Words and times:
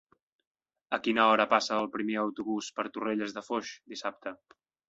A 0.97 0.99
quina 1.07 1.25
hora 1.33 1.45
passa 1.51 1.77
el 1.83 1.91
primer 1.97 2.17
autobús 2.23 2.73
per 2.79 2.89
Torrelles 2.97 3.37
de 3.39 3.47
Foix 3.51 3.75
dissabte? 3.95 4.39